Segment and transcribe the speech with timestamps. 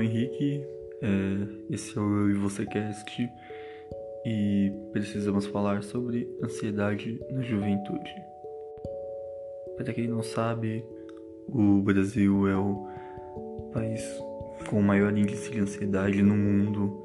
[0.00, 0.66] é Henrique,
[1.02, 3.30] é, esse é o Eu e Você Cast
[4.24, 8.10] e precisamos falar sobre ansiedade na juventude.
[9.76, 10.84] Para quem não sabe,
[11.48, 12.86] o Brasil é o
[13.72, 14.02] país
[14.68, 17.04] com o maior índice de ansiedade no mundo.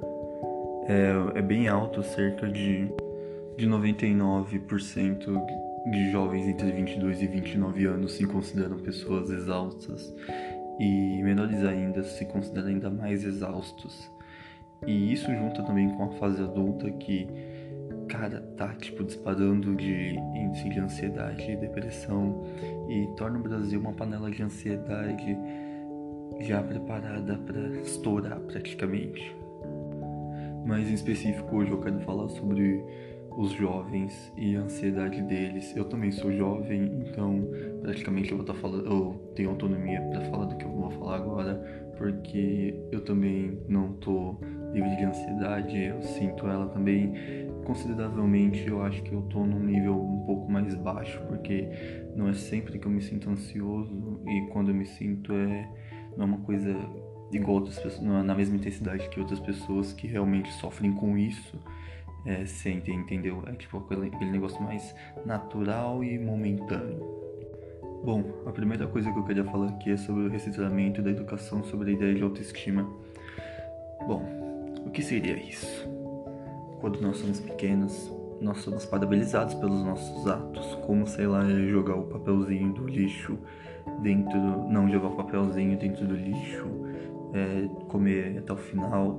[0.87, 2.87] É, é bem alto, cerca de,
[3.57, 10.13] de 99% de jovens entre 22 e 29 anos se consideram pessoas exaustas
[10.79, 14.11] e menores ainda se consideram ainda mais exaustos.
[14.85, 17.27] E isso junta também com a fase adulta que,
[18.07, 22.43] cara, tá tipo disparando de índice de ansiedade e depressão
[22.89, 25.37] e torna o Brasil uma panela de ansiedade
[26.41, 29.35] já preparada para estourar praticamente.
[30.65, 32.83] Mas em específico hoje eu quero falar sobre
[33.35, 35.75] os jovens e a ansiedade deles.
[35.75, 37.47] Eu também sou jovem, então
[37.81, 40.89] praticamente eu vou estar tá falando, eu tenho autonomia para falar do que eu vou
[40.91, 44.37] falar agora, porque eu também não tô
[44.73, 47.13] livre de ansiedade, eu sinto ela também
[47.65, 51.67] consideravelmente, eu acho que eu tô num nível um pouco mais baixo, porque
[52.15, 55.67] não é sempre que eu me sinto ansioso e quando eu me sinto é
[56.15, 56.73] não é uma coisa
[57.31, 61.17] igual outras pessoas, não é na mesma intensidade que outras pessoas que realmente sofrem com
[61.17, 61.59] isso
[62.25, 62.43] é,
[62.91, 63.43] entendeu?
[63.47, 64.95] É tipo aquele, aquele negócio mais
[65.25, 67.15] natural e momentâneo.
[68.03, 71.63] Bom, a primeira coisa que eu queria falar aqui é sobre o reciclamento da educação
[71.63, 72.83] sobre a ideia de autoestima.
[74.07, 74.23] Bom,
[74.85, 75.87] o que seria isso?
[76.79, 82.03] Quando nós somos pequenos, nós somos parabenizados pelos nossos atos, como sei lá, jogar o
[82.03, 83.37] papelzinho do lixo
[84.01, 84.37] dentro,
[84.69, 86.67] não jogar o papelzinho dentro do lixo,
[87.33, 89.17] é, comer até o final,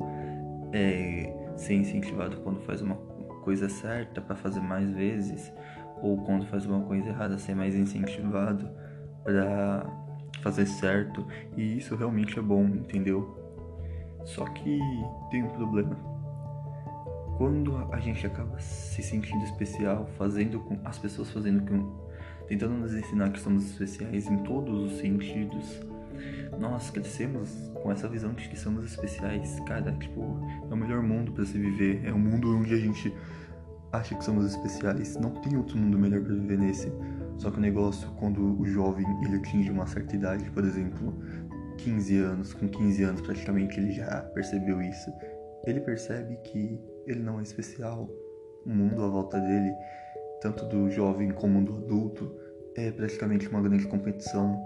[0.72, 2.96] é, ser incentivado quando faz uma
[3.42, 5.52] coisa certa para fazer mais vezes,
[6.02, 8.68] ou quando faz uma coisa errada ser mais incentivado
[9.24, 9.86] para
[10.42, 13.36] fazer certo, e isso realmente é bom, entendeu?
[14.24, 14.80] Só que
[15.30, 15.96] tem um problema.
[17.38, 22.06] Quando a gente acaba se sentindo especial, fazendo com as pessoas fazendo com
[22.48, 25.80] tentando nos ensinar que somos especiais em todos os sentidos,
[26.58, 29.58] nós crescemos com essa visão de que somos especiais.
[29.66, 30.40] Cara, tipo,
[30.70, 32.04] é o melhor mundo para se viver.
[32.04, 33.12] É um mundo onde a gente
[33.92, 35.16] acha que somos especiais.
[35.16, 36.92] Não tem outro mundo melhor para viver nesse.
[37.38, 41.14] Só que o negócio, quando o jovem ele atinge uma certa idade, por exemplo,
[41.78, 45.10] 15 anos, com 15 anos praticamente ele já percebeu isso.
[45.66, 48.08] Ele percebe que ele não é especial.
[48.64, 49.72] O mundo à volta dele,
[50.40, 52.34] tanto do jovem como do adulto,
[52.74, 54.64] é praticamente uma grande competição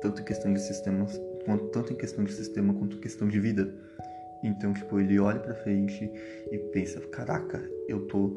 [0.00, 3.38] tanto em questão de sistemas, quanto, tanto em questão de sistema quanto em questão de
[3.40, 3.72] vida.
[4.42, 6.10] Então, tipo, ele olha para frente
[6.50, 8.36] e pensa, caraca, eu tô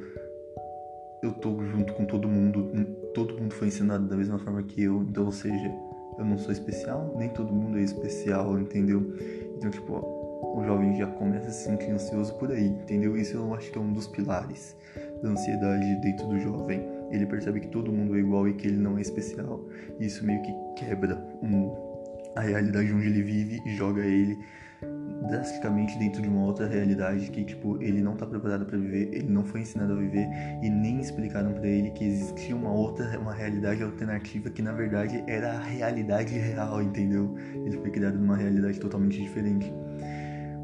[1.21, 2.71] eu tô junto com todo mundo,
[3.13, 5.71] todo mundo foi ensinado da mesma forma que eu, então, ou seja,
[6.17, 9.13] eu não sou especial, nem todo mundo é especial, entendeu?
[9.55, 13.15] Então, tipo, o jovem já começa a se sentir ansioso por aí, entendeu?
[13.15, 14.75] Isso eu acho que é um dos pilares
[15.21, 18.77] da ansiedade dentro do jovem ele percebe que todo mundo é igual e que ele
[18.77, 19.59] não é especial.
[19.99, 21.71] Isso meio que quebra um,
[22.35, 24.37] a realidade onde ele vive e joga ele
[25.27, 29.29] drasticamente dentro de uma outra realidade que tipo ele não está preparado para viver, ele
[29.29, 30.27] não foi ensinado a viver
[30.61, 35.23] e nem explicaram para ele que existia uma outra, uma realidade alternativa que na verdade
[35.27, 37.35] era a realidade real, entendeu?
[37.53, 39.71] Ele foi criado numa realidade totalmente diferente.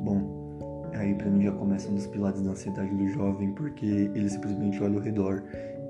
[0.03, 4.29] Bom, aí para mim já começa um dos pilares da ansiedade do jovem, porque ele
[4.29, 5.43] simplesmente olha ao redor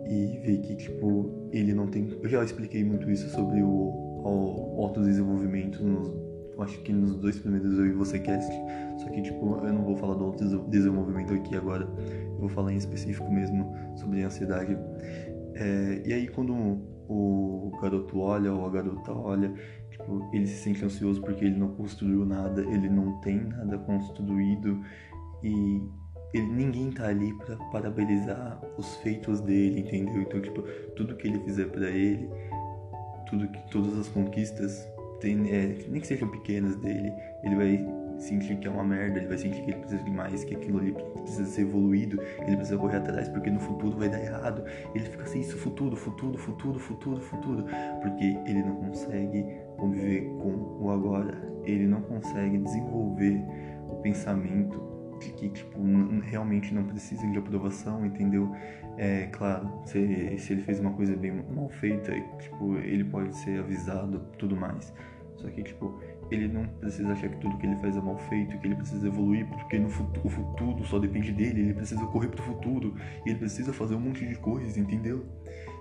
[0.05, 2.17] e ver que, tipo, ele não tem.
[2.21, 6.13] Eu já expliquei muito isso sobre o, o autodesenvolvimento nos,
[6.59, 8.51] acho que nos dois primeiros Eu e Você Cast.
[8.97, 11.87] Só que, tipo, eu não vou falar do autodesenvolvimento aqui agora.
[12.31, 14.77] Eu vou falar em específico mesmo sobre ansiedade.
[15.55, 16.53] É, e aí, quando
[17.09, 19.53] o garoto olha ou a garota olha,
[19.89, 24.81] tipo, ele se sente ansioso porque ele não construiu nada, ele não tem nada construído
[25.43, 25.81] e
[26.33, 30.21] ele, ninguém tá ali para parabenizar os feitos dele, entendeu?
[30.21, 30.61] Então, tipo,
[30.95, 32.29] tudo que ele fizer para ele,
[33.29, 34.87] tudo que todas as conquistas,
[35.19, 37.11] tem, é, nem que sejam pequenas dele,
[37.43, 37.87] ele vai
[38.19, 40.79] sentir que é uma merda, ele vai sentir que ele precisa de mais, que aquilo
[40.79, 44.63] ali precisa ser evoluído, ele precisa correr atrás porque no futuro vai dar errado.
[44.93, 47.65] Ele fica assim, isso futuro, futuro, futuro, futuro, futuro,
[48.01, 49.45] porque ele não consegue
[49.77, 53.43] conviver com o agora, ele não consegue desenvolver
[53.89, 55.79] o pensamento de que tipo,
[56.23, 58.51] realmente não precisem de aprovação, entendeu?
[58.97, 63.59] É claro, se, se ele fez uma coisa bem mal feita, tipo, ele pode ser
[63.59, 64.93] avisado, tudo mais.
[65.35, 65.99] Só que tipo,
[66.31, 69.07] ele não precisa achar que tudo que ele faz é mal feito, que ele precisa
[69.07, 73.29] evoluir, porque no futuro, o futuro só depende dele, ele precisa correr pro futuro, e
[73.29, 75.25] ele precisa fazer um monte de coisas, entendeu?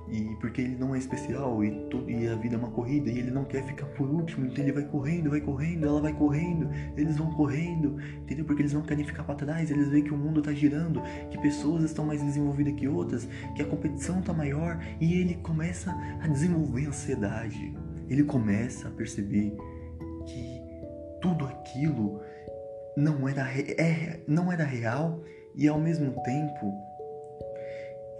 [0.09, 3.19] E porque ele não é especial e, tudo, e a vida é uma corrida e
[3.19, 6.71] ele não quer ficar por último, então ele vai correndo, vai correndo, ela vai correndo,
[6.97, 8.45] eles vão correndo, entendeu?
[8.45, 11.39] Porque eles não querem ficar para trás, eles veem que o mundo tá girando, que
[11.39, 16.29] pessoas estão mais desenvolvidas que outras, que a competição tá maior e ele começa a
[16.29, 17.75] desenvolver ansiedade.
[18.09, 19.57] Ele começa a perceber
[20.27, 20.61] que
[21.21, 22.21] tudo aquilo
[22.97, 25.21] não era, é, não era real
[25.57, 26.73] e ao mesmo tempo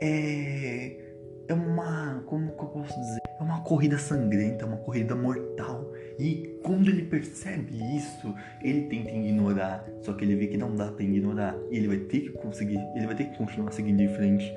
[0.01, 1.06] é
[1.49, 2.23] é uma.
[2.27, 3.21] Como que eu posso dizer?
[3.39, 5.93] É uma corrida sangrenta, uma corrida mortal.
[6.19, 9.87] E quando ele percebe isso, ele tenta ignorar.
[10.03, 11.57] Só que ele vê que não dá pra ignorar.
[11.71, 12.79] E ele vai ter que conseguir.
[12.95, 14.53] Ele vai ter que continuar seguindo em frente.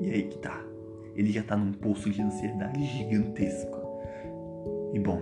[0.00, 0.64] E aí que tá.
[1.14, 3.76] Ele já tá num poço de ansiedade gigantesco.
[4.92, 5.20] E bom,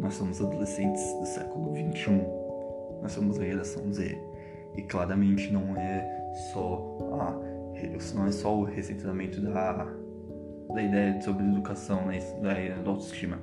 [0.00, 2.22] nós somos adolescentes do século XXI.
[3.02, 4.18] Nós somos a geração Z.
[4.76, 7.57] E claramente não é só a
[7.96, 9.86] isso não é só o ressentimento da,
[10.74, 13.38] da ideia sobre educação, né, da, da autoestima.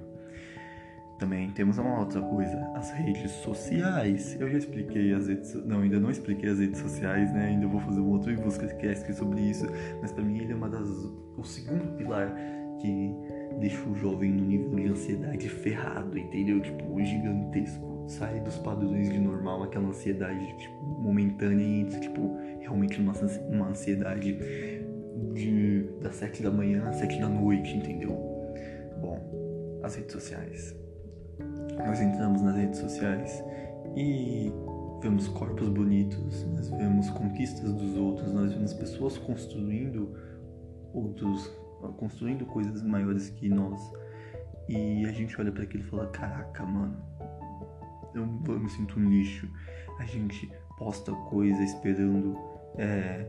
[1.17, 4.35] Também temos uma outra coisa, as redes sociais.
[4.39, 7.45] Eu já expliquei as redes, não, ainda não expliquei as redes sociais, né?
[7.45, 9.65] Ainda vou fazer um outro podcast sobre isso,
[10.01, 10.89] mas para mim ele é uma das
[11.37, 12.35] o segundo pilar
[12.81, 13.15] que
[13.61, 16.61] deixa o jovem no nível de ansiedade ferrado, entendeu?
[16.61, 17.94] Tipo, gigantesco.
[18.07, 24.37] Sai dos padrões de normal, aquela ansiedade tipo, momentânea e tipo, realmente uma ansiedade
[25.33, 28.11] de das sete da manhã às sete da noite, entendeu?
[29.01, 30.75] Bom, as redes sociais.
[31.77, 33.43] Nós entramos nas redes sociais
[33.95, 34.51] e
[35.01, 40.13] vemos corpos bonitos, nós vemos conquistas dos outros, nós vemos pessoas construindo
[40.93, 41.51] outros,
[41.97, 43.81] construindo coisas maiores que nós.
[44.67, 46.97] E a gente olha para aquilo e fala: Caraca, mano,
[48.15, 49.47] eu, me sinto um lixo.
[49.99, 52.37] A gente posta coisa esperando
[52.77, 53.25] é,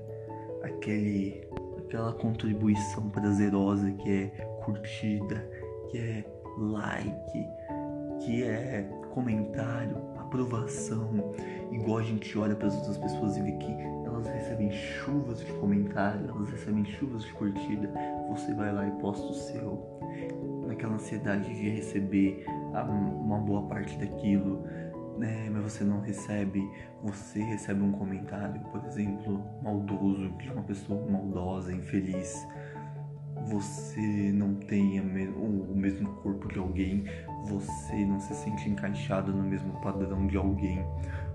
[0.62, 1.46] aquele,
[1.78, 4.26] aquela contribuição prazerosa que é
[4.64, 5.48] curtida,
[5.90, 6.24] que é
[6.58, 7.46] like,
[8.20, 11.34] que é comentário, aprovação.
[11.70, 13.72] Igual a gente olha para as outras pessoas e vê que
[14.04, 17.90] elas recebem chuvas de comentário, elas recebem chuvas de curtida.
[18.30, 19.96] Você vai lá e posta o seu.
[20.66, 22.44] Naquela ansiedade de receber
[22.84, 24.64] uma boa parte daquilo
[25.19, 26.70] né, mas você não recebe,
[27.02, 32.46] você recebe um comentário, por exemplo, maldoso, de uma pessoa maldosa, infeliz,
[33.46, 37.05] você não tem o mesmo corpo de alguém,
[37.44, 40.84] você não se sente encaixado no mesmo padrão de alguém,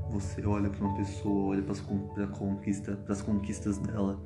[0.10, 4.20] você olha para uma pessoa, olha para as conquista, conquistas dela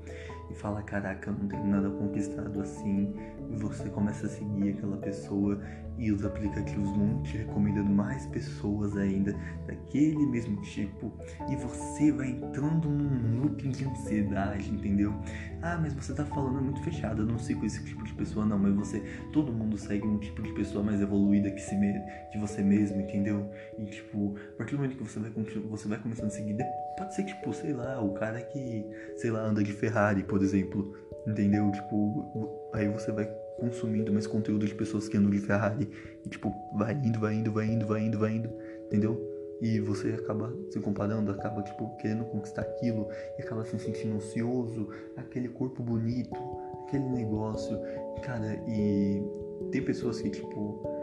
[0.50, 3.14] e fala: Caraca, eu não tenho nada conquistado assim.
[3.50, 5.62] E você começa a seguir aquela pessoa
[5.98, 9.34] e os aplicativos vão te recomendando mais pessoas ainda
[9.66, 11.14] daquele mesmo tipo.
[11.50, 15.14] E você vai entrando num looping de ansiedade, entendeu?
[15.62, 18.60] Ah, mas você tá falando muito fechado, eu não sigo esse tipo de pessoa, não.
[18.60, 19.00] Mas você,
[19.32, 21.94] todo mundo segue um tipo de pessoa mais evoluída que, se me,
[22.32, 23.50] que você mesmo, entendeu?
[23.78, 25.32] E tipo, a partir do momento que você vai,
[25.70, 26.58] você vai começando a seguir,
[26.98, 28.86] pode ser tipo, sei lá, o cara que,
[29.18, 30.94] sei lá, anda de Ferrari, por exemplo,
[31.28, 31.72] entendeu?
[31.72, 33.26] Tipo, aí você vai
[33.60, 35.90] consumindo mais conteúdo de pessoas que andam de Ferrari
[36.26, 38.50] e tipo, vai indo, vai indo, vai indo, vai indo, vai indo,
[38.86, 39.36] entendeu?
[39.62, 43.08] E você acaba se comparando, acaba tipo querendo conquistar aquilo
[43.40, 46.38] e acaba se sentindo ansioso, aquele corpo bonito,
[46.86, 47.80] aquele negócio,
[48.22, 49.24] cara, e
[49.72, 50.95] tem pessoas que tipo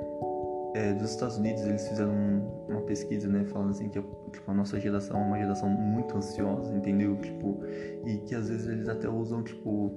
[0.75, 2.15] é, dos Estados Unidos eles fizeram
[2.69, 6.75] uma pesquisa, né, falando assim que tipo, a nossa geração é uma geração muito ansiosa,
[6.75, 7.17] entendeu?
[7.17, 7.61] Tipo,
[8.07, 9.93] e que às vezes eles até usam tipo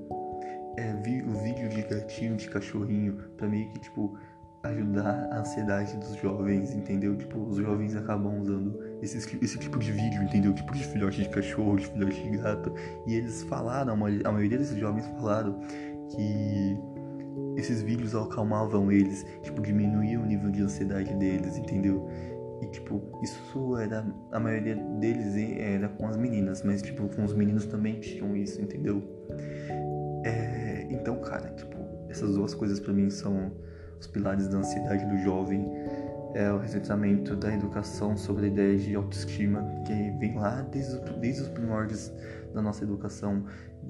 [0.77, 4.17] é, vi, o vídeo de gatinho, de cachorrinho, pra meio que tipo
[4.63, 7.15] ajudar a ansiedade dos jovens, entendeu?
[7.15, 10.53] Tipo, os jovens acabam usando esse, esse tipo de vídeo, entendeu?
[10.53, 12.73] Tipo de filhote de cachorro, de filhote de gato.
[13.05, 15.59] E eles falaram, a maioria desses jovens falaram
[16.09, 16.77] que
[17.55, 22.07] esses vídeos acalmavam eles, tipo, diminuía o nível de ansiedade deles, entendeu?
[22.61, 24.05] E, tipo, isso era.
[24.31, 28.61] A maioria deles era com as meninas, mas, tipo, com os meninos também tinham isso,
[28.61, 29.03] entendeu?
[30.23, 31.75] É, então, cara, tipo,
[32.09, 33.51] essas duas coisas para mim são
[33.99, 35.69] os pilares da ansiedade do jovem.
[36.33, 41.43] É o ressentimento da educação sobre a ideia de autoestima, que vem lá desde, desde
[41.43, 42.11] os primórdios
[42.53, 43.45] da nossa educação,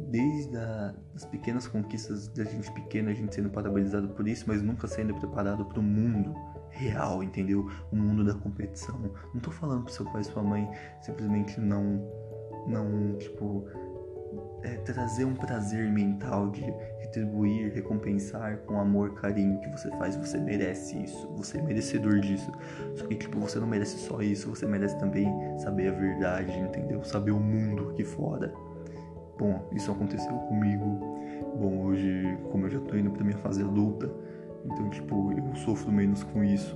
[0.10, 4.62] desde a, as pequenas conquistas da gente pequena, a gente sendo parabenizado por isso, mas
[4.62, 6.36] nunca sendo preparado para o mundo
[6.70, 7.70] real, entendeu?
[7.92, 9.12] O mundo da competição.
[9.34, 10.70] Não tô falando pro seu pai e sua mãe
[11.02, 12.02] simplesmente não,
[12.68, 13.66] não, tipo,
[14.64, 16.62] é, trazer um prazer mental de
[17.00, 20.16] retribuir, recompensar com amor, carinho que você faz.
[20.18, 22.52] Você merece isso, você é merecedor disso.
[22.96, 25.28] Só que, tipo, você não merece só isso, você merece também
[25.60, 27.04] saber a verdade, entendeu?
[27.04, 28.54] Saber o mundo aqui fora.
[29.38, 30.86] Bom, isso aconteceu comigo.
[31.60, 34.10] Bom, hoje, como eu já tô indo pra minha fase adulta,
[34.66, 36.76] então, tipo, eu sofro menos com isso.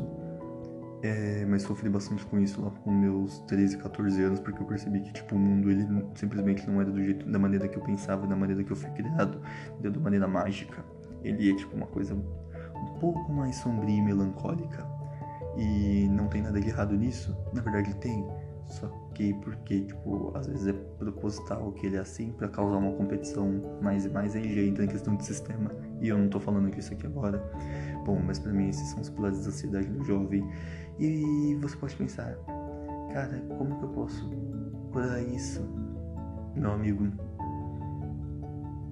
[1.01, 4.99] É, mas sofri bastante com isso lá com meus 13, 14 anos, porque eu percebi
[4.99, 8.27] que, tipo, o mundo, ele simplesmente não era do jeito, da maneira que eu pensava,
[8.27, 9.41] da maneira que eu fui criado,
[9.79, 10.83] da maneira mágica.
[11.23, 14.85] Ele é, tipo, uma coisa um pouco mais sombria e melancólica.
[15.57, 17.35] E não tem nada de errado nisso.
[17.53, 18.25] Na verdade, tem.
[18.69, 22.91] Só que porque, tipo, às vezes é proposital que ele é assim para causar uma
[22.93, 25.71] competição mais e mais, entra em questão de sistema.
[25.99, 27.43] E eu não tô falando disso aqui agora.
[28.05, 30.47] Bom, mas para mim esses são os pilares da ansiedade do jovem.
[30.99, 32.35] E você pode pensar,
[33.11, 34.29] cara, como que eu posso
[34.91, 35.61] curar isso?
[36.55, 37.07] Meu amigo,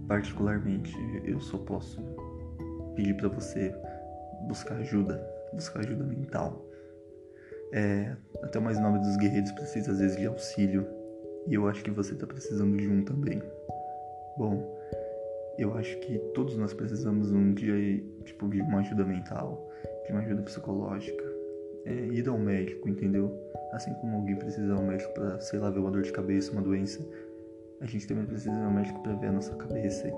[0.07, 2.01] particularmente, eu só posso
[2.95, 3.75] pedir para você
[4.47, 6.66] buscar ajuda, buscar ajuda mental.
[7.73, 10.87] É, até o mais nobre dos guerreiros precisa às vezes de auxílio.
[11.47, 13.41] E eu acho que você está precisando de um também.
[14.37, 14.77] Bom,
[15.57, 17.75] eu acho que todos nós precisamos um dia
[18.23, 19.69] tipo, de uma ajuda mental,
[20.05, 21.23] de uma ajuda psicológica.
[21.85, 23.31] É, ir ao médico, entendeu?
[23.71, 26.61] Assim como alguém precisa ao médico para, sei lá, ver uma dor de cabeça, uma
[26.61, 26.99] doença,
[27.79, 30.11] a gente também precisa ir ao médico para ver a nossa cabeça.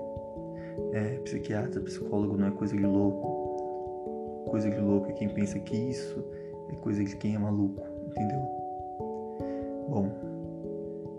[0.92, 4.46] É, psiquiatra, psicólogo não é coisa de louco.
[4.50, 6.24] Coisa de louco é quem pensa que isso
[6.70, 8.40] é coisa de quem é maluco, entendeu?
[9.88, 10.12] Bom,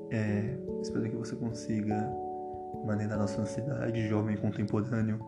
[0.09, 2.09] é, espero que você consiga
[2.85, 5.19] maneirar nossa ansiedade, jovem contemporâneo.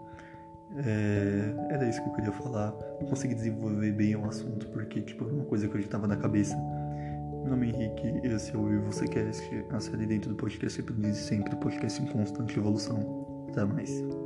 [0.77, 2.73] É, era isso que eu queria falar.
[2.99, 6.07] Não consegui desenvolver bem o assunto porque tipo, é uma coisa que eu já estava
[6.07, 6.55] na cabeça.
[7.43, 9.29] Meu nome é Henrique, esse é o E Você Quer,
[9.71, 13.45] a série dentro do podcast que sempre, sempre podcast em constante evolução.
[13.49, 14.22] Até mais.